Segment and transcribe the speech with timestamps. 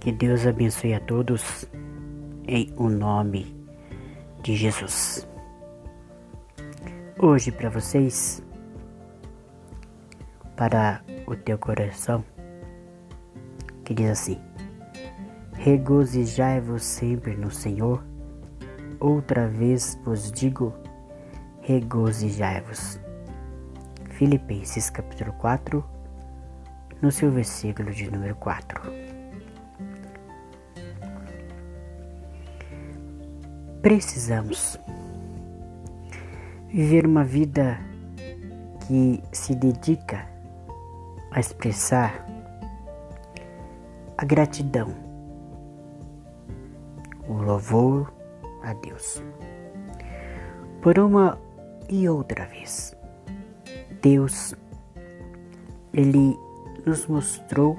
[0.00, 1.66] Que Deus abençoe a todos
[2.48, 3.54] em o nome
[4.42, 5.28] de Jesus.
[7.18, 8.42] Hoje para vocês,
[10.56, 12.24] para o teu coração,
[13.84, 14.40] que diz assim:
[15.52, 18.02] Regozijai-vos sempre no Senhor.
[18.98, 20.72] Outra vez vos digo,
[21.60, 22.98] regozijai-vos.
[24.08, 25.84] Filipenses capítulo 4,
[27.02, 29.19] no seu versículo de número 4.
[33.82, 34.78] Precisamos
[36.68, 37.80] viver uma vida
[38.86, 40.28] que se dedica
[41.30, 42.26] a expressar
[44.18, 44.94] a gratidão,
[47.26, 48.12] o louvor
[48.62, 49.22] a Deus.
[50.82, 51.38] Por uma
[51.88, 52.94] e outra vez,
[54.02, 54.54] Deus,
[55.94, 56.36] Ele
[56.84, 57.78] nos mostrou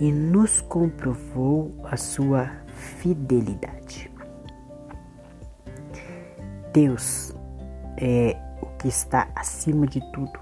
[0.00, 2.50] e nos comprovou a sua
[2.98, 4.11] fidelidade.
[6.72, 7.34] Deus
[7.96, 10.40] é o que está acima de tudo.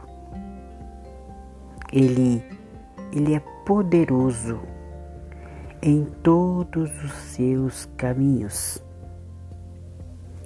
[1.93, 2.45] Ele,
[3.13, 4.61] ele é poderoso
[5.83, 8.83] em todos os seus caminhos.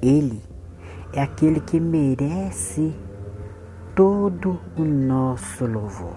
[0.01, 0.43] Ele
[1.12, 2.95] é aquele que merece
[3.95, 6.17] todo o nosso louvor.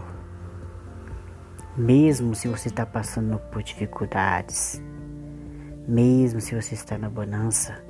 [1.76, 4.82] Mesmo se você está passando por dificuldades,
[5.88, 7.84] mesmo se você está na bonança,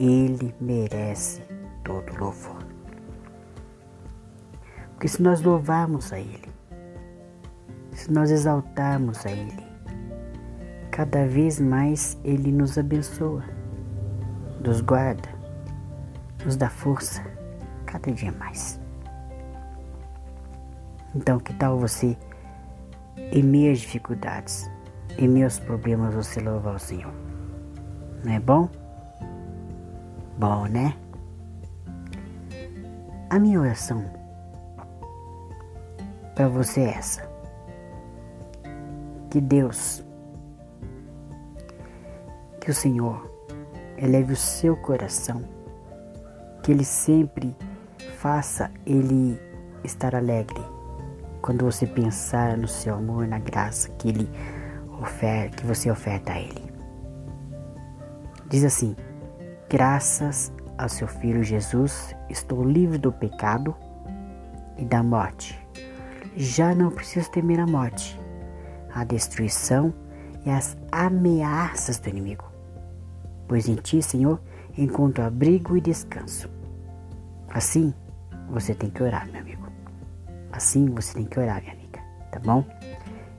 [0.00, 1.42] ele merece
[1.84, 2.64] todo louvor.
[4.92, 6.48] Porque se nós louvarmos a Ele,
[7.92, 9.62] se nós exaltarmos a Ele,
[10.90, 13.44] cada vez mais Ele nos abençoa,
[14.64, 15.28] nos guarda,
[16.44, 17.22] nos dá força,
[17.84, 18.80] cada dia mais.
[21.14, 22.16] Então, que tal você,
[23.16, 24.70] em meio às dificuldades,
[25.18, 27.12] em aos problemas, você louvar o Senhor?
[28.24, 28.79] Não é bom?
[30.40, 30.96] Bom, né?
[33.28, 34.02] A minha oração
[36.34, 37.30] para você é essa.
[39.28, 40.02] Que Deus,
[42.58, 43.30] que o Senhor
[43.98, 45.44] eleve o seu coração,
[46.62, 47.54] que Ele sempre
[48.16, 49.38] faça Ele
[49.84, 50.64] estar alegre
[51.42, 54.30] quando você pensar no seu amor, na graça que Ele
[55.02, 56.72] oferta, que você oferta a Ele.
[58.48, 58.96] Diz assim:
[59.70, 63.72] Graças ao seu Filho Jesus, estou livre do pecado
[64.76, 65.56] e da morte.
[66.36, 68.20] Já não preciso temer a morte,
[68.92, 69.94] a destruição
[70.44, 72.50] e as ameaças do inimigo,
[73.46, 74.40] pois em Ti, Senhor,
[74.76, 76.50] encontro abrigo e descanso.
[77.48, 77.94] Assim,
[78.50, 79.68] você tem que orar, meu amigo.
[80.50, 82.00] Assim você tem que orar, minha amiga,
[82.32, 82.64] tá bom?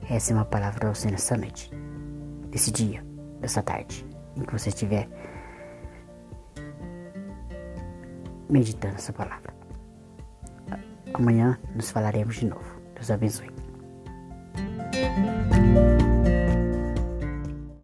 [0.08, 1.70] Essa é uma palavra para você nessa noite,
[2.50, 3.04] desse dia,
[3.38, 5.06] dessa tarde, em que você estiver
[8.52, 9.54] meditando essa palavra.
[11.14, 12.80] Amanhã nos falaremos de novo.
[12.94, 13.50] Deus abençoe.